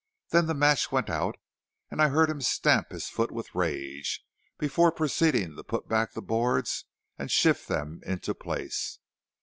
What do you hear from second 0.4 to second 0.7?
the